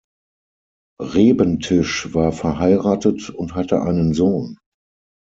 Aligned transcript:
Rebentisch 0.99 2.11
war 2.15 2.31
verheiratet 2.31 3.29
und 3.29 3.53
hatte 3.53 3.83
einen 3.83 4.15
Sohn. 4.15 4.57